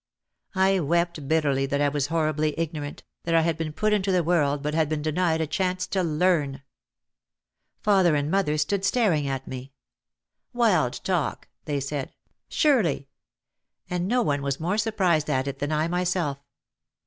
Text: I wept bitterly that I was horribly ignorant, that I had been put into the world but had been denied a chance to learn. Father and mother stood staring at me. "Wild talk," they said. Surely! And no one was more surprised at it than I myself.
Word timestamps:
I 0.55 0.79
wept 0.79 1.27
bitterly 1.27 1.67
that 1.67 1.79
I 1.79 1.87
was 1.87 2.07
horribly 2.07 2.57
ignorant, 2.59 3.03
that 3.23 3.35
I 3.35 3.41
had 3.41 3.55
been 3.55 3.71
put 3.71 3.93
into 3.93 4.11
the 4.11 4.23
world 4.23 4.63
but 4.63 4.73
had 4.73 4.89
been 4.89 5.03
denied 5.03 5.41
a 5.41 5.45
chance 5.45 5.85
to 5.89 6.01
learn. 6.01 6.63
Father 7.83 8.15
and 8.15 8.31
mother 8.31 8.57
stood 8.57 8.83
staring 8.83 9.27
at 9.27 9.47
me. 9.47 9.73
"Wild 10.53 10.93
talk," 11.03 11.49
they 11.65 11.79
said. 11.79 12.15
Surely! 12.49 13.09
And 13.91 14.07
no 14.07 14.23
one 14.23 14.41
was 14.41 14.59
more 14.59 14.79
surprised 14.79 15.29
at 15.29 15.47
it 15.47 15.59
than 15.59 15.71
I 15.71 15.87
myself. 15.87 16.39